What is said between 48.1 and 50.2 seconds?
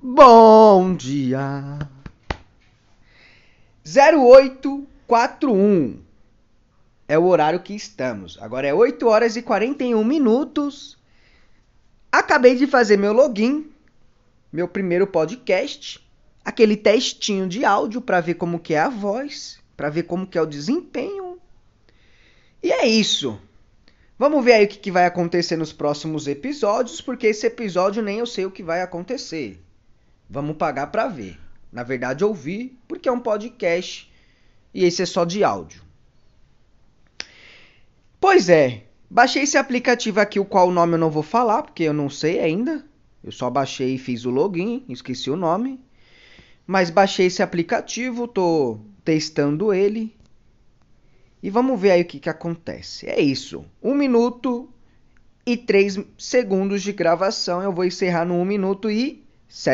tô testando ele.